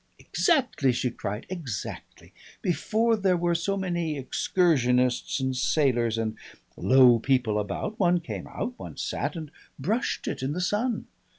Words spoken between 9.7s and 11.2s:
brushed it in the sun.